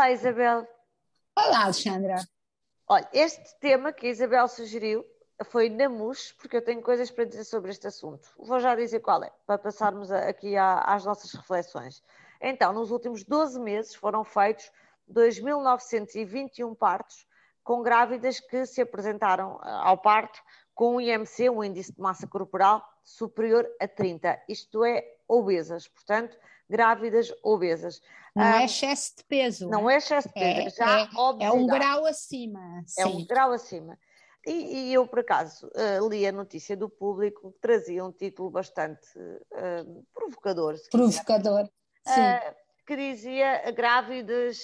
Olá, 0.00 0.12
Isabel. 0.12 0.66
Olá, 1.36 1.64
Alexandra. 1.64 2.16
Olha, 2.88 3.06
este 3.12 3.54
tema 3.60 3.92
que 3.92 4.06
a 4.06 4.08
Isabel 4.08 4.48
sugeriu 4.48 5.04
foi 5.44 5.68
na 5.68 5.90
MUS, 5.90 6.32
porque 6.38 6.56
eu 6.56 6.64
tenho 6.64 6.80
coisas 6.80 7.10
para 7.10 7.26
dizer 7.26 7.44
sobre 7.44 7.70
este 7.70 7.86
assunto. 7.86 8.30
Vou 8.38 8.58
já 8.60 8.74
dizer 8.74 9.00
qual 9.00 9.22
é, 9.22 9.30
para 9.46 9.58
passarmos 9.58 10.10
aqui 10.10 10.56
às 10.56 11.04
nossas 11.04 11.34
reflexões. 11.34 12.02
Então, 12.40 12.72
nos 12.72 12.90
últimos 12.90 13.24
12 13.24 13.60
meses 13.60 13.94
foram 13.94 14.24
feitos 14.24 14.72
2.921 15.12 16.74
partos 16.74 17.26
com 17.62 17.82
grávidas 17.82 18.40
que 18.40 18.64
se 18.64 18.80
apresentaram 18.80 19.60
eh, 19.62 19.68
ao 19.82 19.98
parto 19.98 20.40
com 20.74 20.96
um 20.96 21.00
IMC, 21.02 21.50
um 21.50 21.62
índice 21.62 21.92
de 21.92 22.00
massa 22.00 22.26
corporal, 22.26 22.82
superior 23.04 23.68
a 23.78 23.86
30. 23.86 24.44
Isto 24.48 24.82
é, 24.82 25.04
obesas, 25.28 25.86
portanto, 25.88 26.38
grávidas 26.70 27.32
obesas. 27.42 28.00
Não 28.34 28.44
é 28.44 28.64
excesso 28.64 29.16
de 29.16 29.24
peso. 29.24 29.68
Não 29.68 29.90
é 29.90 29.96
excesso 29.96 30.28
de 30.28 30.34
peso, 30.34 30.68
é, 30.68 30.70
já 30.70 31.00
é, 31.00 31.44
é 31.44 31.50
um 31.50 31.66
grau 31.66 32.06
acima. 32.06 32.84
É 32.98 33.02
sim. 33.02 33.08
um 33.08 33.26
grau 33.26 33.52
acima. 33.52 33.98
E, 34.46 34.52
e, 34.52 34.94
eu, 34.94 35.06
por 35.06 35.18
acaso, 35.18 35.66
uh, 35.66 36.08
li 36.08 36.26
a 36.26 36.32
notícia 36.32 36.74
do 36.74 36.88
público 36.88 37.52
que 37.52 37.60
trazia 37.60 38.02
um 38.02 38.12
título 38.12 38.50
bastante 38.50 39.06
uh, 39.18 40.06
provocador. 40.14 40.76
Provocador, 40.90 41.68
sim. 42.06 42.20
Uh, 42.20 42.54
que 42.86 42.96
dizia 42.96 43.70
grávidas 43.72 44.58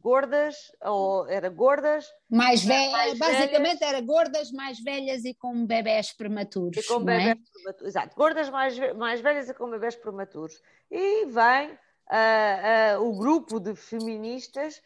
gordas, 0.00 0.56
ou 0.82 1.26
era 1.28 1.48
gordas. 1.48 2.06
Mais 2.30 2.62
velhas, 2.64 2.92
mais 2.92 3.18
basicamente 3.18 3.78
velhas, 3.78 3.82
era 3.82 4.00
gordas, 4.00 4.52
mais 4.52 4.78
velhas 4.80 5.24
e 5.24 5.34
com 5.34 5.64
bebés 5.64 6.12
prematuros. 6.12 6.76
E 6.76 6.86
com 6.86 7.00
é? 7.02 7.04
bebés 7.04 7.28
é? 7.28 7.34
prematuros, 7.52 7.88
exato. 7.88 8.16
Gordas 8.16 8.50
mais, 8.50 8.78
mais 8.96 9.20
velhas 9.20 9.48
e 9.48 9.54
com 9.54 9.70
bebés 9.70 9.96
prematuros. 9.96 10.60
E 10.90 11.26
vem 11.26 11.78
o 13.00 13.18
grupo 13.18 13.58
de 13.58 13.74
feministas 13.74 14.82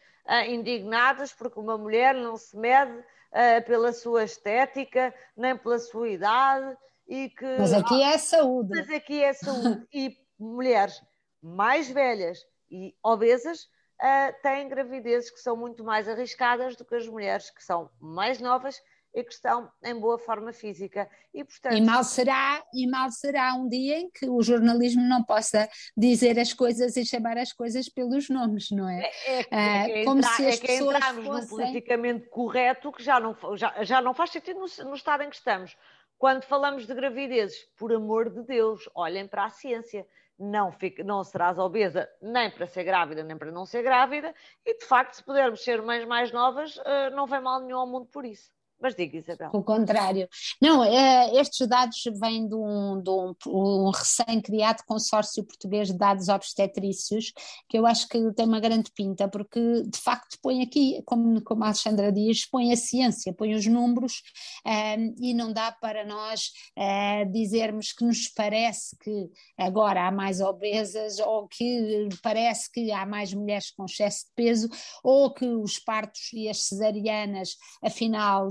indignadas 0.47 1.33
porque 1.33 1.59
uma 1.59 1.77
mulher 1.77 2.15
não 2.15 2.37
se 2.37 2.55
mede 2.57 3.03
uh, 3.29 3.65
pela 3.65 3.93
sua 3.93 4.23
estética, 4.23 5.13
nem 5.35 5.57
pela 5.57 5.79
sua 5.79 6.09
idade. 6.09 6.77
E 7.07 7.29
que, 7.29 7.57
mas 7.57 7.73
aqui 7.73 8.03
é 8.03 8.17
saúde. 8.17 8.69
Mas 8.69 8.89
aqui 8.89 9.23
é 9.23 9.33
saúde. 9.33 9.87
e 9.93 10.15
mulheres 10.39 11.01
mais 11.41 11.89
velhas 11.89 12.39
e 12.69 12.95
obesas 13.03 13.63
uh, 13.63 14.41
têm 14.41 14.67
gravidezes 14.67 15.29
que 15.29 15.39
são 15.39 15.55
muito 15.55 15.83
mais 15.83 16.07
arriscadas 16.07 16.75
do 16.75 16.85
que 16.85 16.95
as 16.95 17.07
mulheres 17.07 17.49
que 17.49 17.63
são 17.63 17.89
mais 17.99 18.39
novas 18.39 18.81
e 19.13 19.23
que 19.23 19.33
estão 19.33 19.71
em 19.83 19.99
boa 19.99 20.19
forma 20.19 20.53
física. 20.53 21.09
E, 21.33 21.43
portanto... 21.43 21.75
e, 21.75 21.81
mal 21.81 22.03
será, 22.03 22.63
e 22.73 22.87
mal 22.87 23.09
será 23.09 23.53
um 23.55 23.67
dia 23.67 23.99
em 23.99 24.09
que 24.09 24.29
o 24.29 24.41
jornalismo 24.41 25.01
não 25.01 25.23
possa 25.23 25.67
dizer 25.97 26.39
as 26.39 26.53
coisas 26.53 26.95
e 26.95 27.05
chamar 27.05 27.37
as 27.37 27.51
coisas 27.51 27.89
pelos 27.89 28.29
nomes, 28.29 28.69
não 28.69 28.87
é? 28.87 29.01
É, 29.01 29.39
é, 29.39 29.45
é, 29.51 30.01
é 30.01 30.05
como 30.05 30.19
entrar, 30.19 30.35
se 30.35 30.45
as 30.45 30.55
é 30.55 30.57
que 30.59 30.71
entramos 30.73 31.25
fossem... 31.25 31.41
num 31.41 31.47
politicamente 31.47 32.29
correto 32.29 32.91
que 32.91 33.03
já 33.03 33.19
não, 33.19 33.35
já, 33.57 33.83
já 33.83 34.01
não 34.01 34.13
faz 34.13 34.29
sentido 34.29 34.59
no, 34.59 34.85
no 34.85 34.95
estado 34.95 35.23
em 35.23 35.29
que 35.29 35.35
estamos. 35.35 35.75
Quando 36.17 36.43
falamos 36.43 36.85
de 36.85 36.93
gravidezes, 36.93 37.65
por 37.77 37.93
amor 37.93 38.29
de 38.29 38.43
Deus, 38.43 38.87
olhem 38.93 39.27
para 39.27 39.45
a 39.45 39.49
ciência. 39.49 40.05
Não, 40.39 40.71
fica, 40.71 41.03
não 41.03 41.23
serás 41.23 41.57
obesa 41.59 42.09
nem 42.21 42.49
para 42.49 42.65
ser 42.65 42.83
grávida, 42.83 43.23
nem 43.23 43.37
para 43.37 43.51
não 43.51 43.65
ser 43.65 43.83
grávida, 43.83 44.33
e 44.65 44.77
de 44.77 44.85
facto, 44.85 45.13
se 45.15 45.23
pudermos 45.23 45.63
ser 45.63 45.81
mães 45.81 46.05
mais 46.05 46.31
novas, 46.31 46.79
eh, 46.85 47.09
não 47.11 47.27
vem 47.27 47.41
mal 47.41 47.59
nenhum 47.61 47.77
ao 47.79 47.87
mundo 47.87 48.07
por 48.07 48.25
isso. 48.25 48.49
Mas 48.81 48.95
diga, 48.95 49.17
Isabel. 49.17 49.49
O 49.53 49.61
contrário. 49.61 50.27
Não, 50.61 50.81
é, 50.83 51.35
estes 51.35 51.67
dados 51.67 52.01
vêm 52.19 52.47
de 52.47 52.55
um, 52.55 53.01
de 53.01 53.09
um, 53.09 53.35
um 53.47 53.89
recém-criado 53.89 54.83
consórcio 54.85 55.43
português 55.43 55.89
de 55.89 55.97
dados 55.97 56.29
obstetrícios, 56.29 57.33
que 57.67 57.77
eu 57.77 57.85
acho 57.85 58.07
que 58.07 58.33
tem 58.33 58.45
uma 58.45 58.61
grande 58.61 58.89
pinta, 58.95 59.27
porque 59.27 59.83
de 59.85 59.99
facto 59.99 60.37
põe 60.41 60.61
aqui, 60.61 61.01
como, 61.05 61.41
como 61.43 61.63
a 61.63 61.67
Alexandra 61.67 62.09
diz, 62.09 62.49
põe 62.49 62.71
a 62.71 62.77
ciência, 62.77 63.33
põe 63.33 63.53
os 63.53 63.65
números 63.65 64.21
um, 64.65 64.69
ehm, 64.69 65.15
e 65.19 65.33
não 65.33 65.51
dá 65.51 65.71
para 65.73 66.05
nós 66.05 66.51
uh, 66.77 67.29
dizermos 67.31 67.91
que 67.91 68.05
nos 68.05 68.29
parece 68.29 68.97
que 68.97 69.29
agora 69.57 70.07
há 70.07 70.11
mais 70.11 70.39
obesas 70.39 71.19
ou 71.19 71.47
que 71.47 72.07
parece 72.23 72.71
que 72.71 72.91
há 72.91 73.05
mais 73.05 73.33
mulheres 73.33 73.71
com 73.71 73.85
excesso 73.85 74.25
de 74.27 74.31
peso 74.35 74.69
ou 75.03 75.33
que 75.33 75.45
os 75.45 75.79
partos 75.79 76.31
e 76.33 76.47
as 76.47 76.61
cesarianas, 76.61 77.57
afinal, 77.83 78.47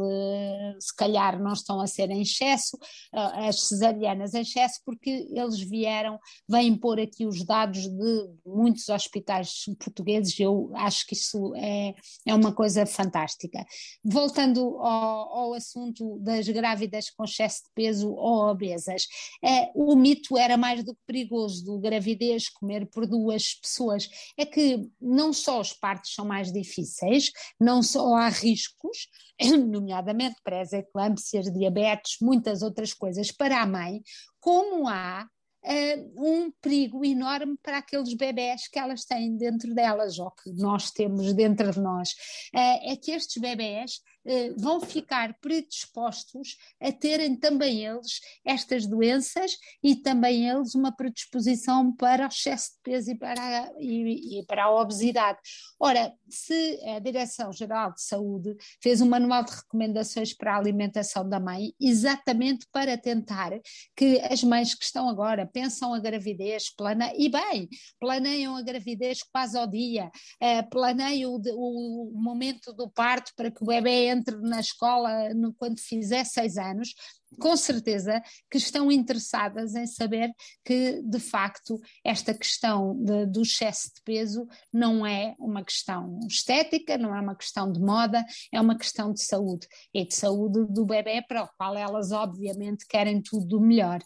se 0.81 0.95
calhar 0.95 1.41
não 1.41 1.53
estão 1.53 1.81
a 1.81 1.87
ser 1.87 2.11
em 2.11 2.23
excesso, 2.23 2.79
as 3.13 3.69
cesarianas 3.69 4.35
em 4.35 4.41
excesso, 4.41 4.81
porque 4.85 5.29
eles 5.31 5.61
vieram, 5.61 6.19
vêm 6.49 6.77
pôr 6.77 7.01
aqui 7.01 7.27
os 7.27 7.45
dados 7.45 7.89
de 7.89 8.29
muitos 8.47 8.89
hospitais 8.89 9.65
portugueses, 9.79 10.39
eu 10.39 10.71
acho 10.75 11.07
que 11.07 11.15
isso 11.15 11.55
é, 11.57 11.95
é 12.27 12.35
uma 12.35 12.53
coisa 12.53 12.87
fantástica. 12.87 13.65
Voltando 14.05 14.79
ao, 14.79 15.39
ao 15.39 15.55
assunto 15.55 16.19
das 16.21 16.49
grávidas 16.49 17.11
com 17.11 17.25
excesso 17.25 17.65
de 17.65 17.71
peso 17.75 18.11
ou 18.11 18.49
obesas, 18.49 19.07
é, 19.43 19.71
o 19.75 19.95
mito 19.97 20.37
era 20.37 20.57
mais 20.57 20.85
do 20.85 20.95
que 20.95 21.01
perigoso 21.07 21.65
do 21.65 21.79
gravidez, 21.79 22.49
comer 22.49 22.87
por 22.87 23.07
duas 23.07 23.55
pessoas, 23.55 24.09
é 24.37 24.45
que 24.45 24.89
não 25.01 25.33
só 25.33 25.61
os 25.61 25.73
partos 25.73 26.15
são 26.15 26.25
mais 26.25 26.53
difíceis, 26.53 27.31
não 27.61 27.83
só 27.83 28.15
há 28.15 28.29
riscos, 28.29 29.09
nomeadamente 29.69 30.08
para 30.43 30.61
as 30.61 30.73
eclâmpsias, 30.73 31.53
diabetes, 31.53 32.17
muitas 32.21 32.63
outras 32.63 32.93
coisas 32.93 33.31
para 33.33 33.61
a 33.61 33.67
mãe, 33.67 34.01
como 34.41 34.89
há 34.89 35.27
uh, 35.65 36.25
um 36.25 36.51
perigo 36.61 37.05
enorme 37.05 37.57
para 37.63 37.79
aqueles 37.79 38.15
bebés 38.15 38.69
que 38.69 38.79
elas 38.79 39.05
têm 39.05 39.37
dentro 39.37 39.75
delas, 39.75 40.19
ou 40.19 40.31
que 40.31 40.53
nós 40.53 40.91
temos 40.91 41.33
dentro 41.33 41.71
de 41.71 41.81
nós. 41.81 42.11
Uh, 42.55 42.93
é 42.93 42.97
que 42.97 43.13
estes 43.13 43.41
bebés 43.41 44.01
vão 44.57 44.81
ficar 44.81 45.37
predispostos 45.41 46.57
a 46.81 46.93
terem 46.93 47.37
também 47.37 47.85
eles 47.85 48.21
estas 48.45 48.87
doenças 48.87 49.53
e 49.83 49.97
também 49.97 50.49
eles 50.49 50.75
uma 50.75 50.93
predisposição 50.93 51.95
para 51.95 52.25
o 52.25 52.29
excesso 52.29 52.73
de 52.73 52.81
peso 52.83 53.11
e 53.11 53.19
para 53.19 53.41
a, 53.41 53.73
e, 53.79 54.41
e 54.41 54.47
para 54.47 54.65
a 54.65 54.75
obesidade. 54.75 55.39
Ora, 55.79 56.13
se 56.29 56.79
a 56.97 56.99
Direção-Geral 56.99 57.93
de 57.93 58.03
Saúde 58.03 58.57
fez 58.83 59.01
um 59.01 59.09
manual 59.09 59.45
de 59.45 59.53
recomendações 59.53 60.35
para 60.35 60.55
a 60.55 60.59
alimentação 60.59 61.29
da 61.29 61.41
mãe, 61.41 61.73
exatamente 61.81 62.67
para 62.73 62.97
tentar 62.99 63.53
que 63.97 64.21
as 64.21 64.43
mães 64.43 64.75
que 64.75 64.85
estão 64.85 65.09
agora 65.09 65.47
pensam 65.47 65.95
a 65.95 66.01
gravidez, 66.01 66.75
plane... 66.75 67.13
e 67.17 67.29
bem, 67.29 67.69
planeiam 67.99 68.57
a 68.57 68.63
gravidez 68.63 69.23
quase 69.23 69.57
ao 69.57 69.67
dia, 69.67 70.11
uh, 70.43 70.69
planeiam 70.71 71.33
o, 71.33 72.13
o, 72.15 72.21
momento 72.21 72.73
do 72.73 72.91
parto 72.91 73.33
para 73.37 73.51
que 73.51 73.63
o 73.63 73.67
bebê 73.67 74.09
entre 74.09 74.18
na 74.41 74.61
escola 74.61 75.33
no, 75.35 75.53
quando 75.55 75.81
fizer 75.81 76.25
seis 76.25 76.57
anos, 76.57 76.95
com 77.39 77.57
certeza 77.57 78.23
que 78.51 78.57
estão 78.57 78.91
interessadas 78.91 79.75
em 79.75 79.87
saber 79.87 80.31
que, 80.65 81.03
de 81.03 81.21
facto, 81.21 81.81
esta 82.05 82.33
questão 82.33 82.97
de, 83.03 83.27
do 83.27 83.43
excesso 83.43 83.91
de 83.95 84.03
peso 84.03 84.47
não 84.73 85.07
é 85.07 85.35
uma 85.39 85.65
questão 85.65 86.19
estética, 86.29 86.97
não 86.97 87.15
é 87.15 87.21
uma 87.21 87.37
questão 87.37 87.71
de 87.71 87.81
moda, 87.81 88.25
é 88.53 88.61
uma 88.61 88.77
questão 88.79 89.13
de 89.13 89.23
saúde. 89.23 89.67
E 89.93 90.07
de 90.07 90.15
saúde 90.15 90.67
do 90.73 90.87
bebê, 90.87 91.23
para 91.23 91.45
o 91.45 91.49
qual 91.57 91.77
elas, 91.77 92.13
obviamente, 92.13 92.87
querem 92.89 93.21
tudo 93.21 93.61
melhor. 93.61 94.01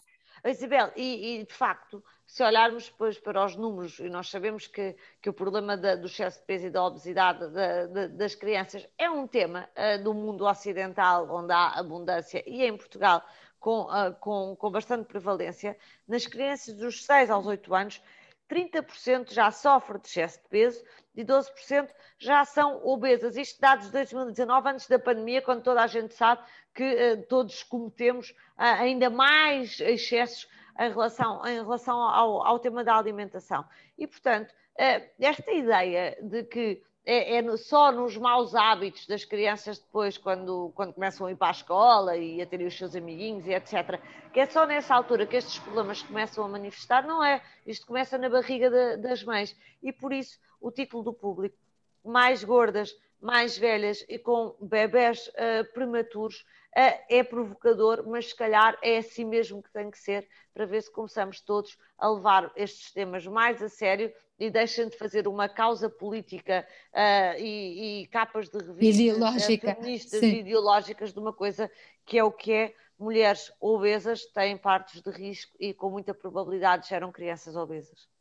Isabel, 0.45 0.91
e, 0.97 1.39
e, 1.39 1.45
de 1.45 1.53
facto, 1.53 2.03
se 2.33 2.43
olharmos 2.43 2.89
depois 2.89 3.19
para 3.19 3.45
os 3.45 3.55
números, 3.55 3.99
e 3.99 4.09
nós 4.09 4.27
sabemos 4.27 4.65
que, 4.65 4.95
que 5.21 5.29
o 5.29 5.33
problema 5.33 5.77
da, 5.77 5.95
do 5.95 6.07
excesso 6.07 6.39
de 6.39 6.45
peso 6.47 6.65
e 6.65 6.69
da 6.71 6.83
obesidade 6.83 7.47
da, 7.49 7.85
da, 7.85 8.07
das 8.07 8.33
crianças 8.33 8.89
é 8.97 9.07
um 9.07 9.27
tema 9.27 9.69
uh, 9.77 10.03
do 10.03 10.15
mundo 10.15 10.43
ocidental, 10.43 11.29
onde 11.29 11.53
há 11.53 11.77
abundância, 11.77 12.43
e 12.47 12.63
em 12.63 12.75
Portugal 12.75 13.23
com, 13.59 13.81
uh, 13.81 14.15
com, 14.19 14.55
com 14.55 14.71
bastante 14.71 15.05
prevalência, 15.05 15.77
nas 16.07 16.25
crianças 16.25 16.73
dos 16.73 17.05
6 17.05 17.29
aos 17.29 17.45
8 17.45 17.71
anos, 17.71 18.01
30% 18.49 19.31
já 19.31 19.51
sofrem 19.51 20.01
de 20.01 20.07
excesso 20.07 20.41
de 20.41 20.49
peso 20.49 20.83
e 21.15 21.23
12% 21.23 21.87
já 22.17 22.43
são 22.45 22.83
obesas. 22.83 23.37
Isto 23.37 23.61
dados 23.61 23.85
de 23.85 23.91
2019, 23.91 24.69
antes 24.69 24.87
da 24.87 24.97
pandemia, 24.97 25.43
quando 25.43 25.61
toda 25.61 25.83
a 25.83 25.87
gente 25.87 26.15
sabe 26.15 26.41
que 26.73 26.83
uh, 26.83 27.23
todos 27.27 27.61
cometemos 27.61 28.31
uh, 28.31 28.33
ainda 28.57 29.11
mais 29.11 29.79
excessos 29.81 30.47
em 30.79 30.89
relação, 30.89 31.45
em 31.45 31.55
relação 31.55 32.01
ao, 32.01 32.45
ao, 32.45 32.59
tema 32.59 32.83
da 32.83 32.95
alimentação. 32.95 33.63
E, 33.97 34.07
portanto, 34.07 34.51
uh, 34.51 35.09
esta 35.19 35.51
ideia 35.51 36.17
de 36.21 36.43
que 36.43 36.81
é, 37.05 37.37
é, 37.37 37.57
só 37.57 37.91
nos 37.91 38.15
maus 38.17 38.55
hábitos 38.55 39.05
das 39.05 39.25
crianças 39.25 39.77
depois, 39.77 40.17
quando, 40.17 40.71
quando 40.73 40.93
começam 40.93 41.27
a 41.27 41.31
ir 41.31 41.35
para 41.35 41.49
a 41.49 41.51
escola 41.51 42.15
e 42.15 42.41
a 42.41 42.45
terem 42.45 42.65
os 42.65 42.77
seus 42.77 42.95
amiguinhos 42.95 43.45
e 43.45 43.53
etc., 43.53 43.99
que 44.31 44.39
é 44.39 44.45
só 44.45 44.65
nessa 44.65 44.95
altura 44.95 45.25
que 45.25 45.35
estes 45.35 45.59
problemas 45.59 46.01
começam 46.01 46.45
a 46.45 46.47
manifestar, 46.47 47.05
não 47.05 47.23
é? 47.23 47.41
Isto 47.67 47.85
começa 47.85 48.17
na 48.17 48.29
barriga 48.29 48.69
de, 48.69 48.97
das 48.97 49.23
mães. 49.23 49.55
E 49.81 49.91
por 49.91 50.13
isso 50.13 50.39
o 50.61 50.71
título 50.71 51.03
do 51.03 51.13
público, 51.13 51.57
mais 52.05 52.43
gordas, 52.43 52.95
mais 53.23 53.57
velhas 53.57 54.05
e 54.09 54.19
com 54.19 54.53
bebés 54.59 55.29
uh, 55.29 55.73
prematuros 55.73 56.41
uh, 56.75 56.99
é 57.09 57.23
provocador, 57.23 58.03
mas 58.05 58.29
se 58.29 58.35
calhar 58.35 58.77
é 58.83 58.97
assim 58.97 59.23
mesmo 59.23 59.63
que 59.63 59.71
tem 59.71 59.89
que 59.89 59.97
ser 59.97 60.27
para 60.53 60.65
ver 60.65 60.83
se 60.83 60.91
começamos 60.91 61.39
todos 61.39 61.77
a 61.97 62.09
levar 62.09 62.51
estes 62.53 62.91
temas 62.91 63.25
mais 63.25 63.63
a 63.63 63.69
sério 63.69 64.13
e 64.37 64.49
deixem 64.49 64.89
de 64.89 64.97
fazer 64.97 65.25
uma 65.25 65.47
causa 65.47 65.89
política 65.89 66.67
uh, 66.91 67.39
e, 67.39 68.01
e, 68.01 68.07
capas 68.07 68.49
de 68.49 68.57
revistas 68.57 69.47
feministas 69.57 70.21
e 70.21 70.39
ideológicas 70.39 71.13
de 71.13 71.19
uma 71.19 71.31
coisa 71.31 71.71
que 72.05 72.17
é 72.17 72.23
o 72.23 72.31
que 72.31 72.51
é. 72.51 72.75
Mulheres 72.99 73.51
obesas 73.59 74.25
têm 74.25 74.55
partes 74.57 75.01
de 75.01 75.09
risco 75.09 75.51
e 75.59 75.73
com 75.73 75.89
muita 75.89 76.13
probabilidade 76.13 76.87
geram 76.87 77.11
crianças 77.11 77.55
obesas. 77.55 78.12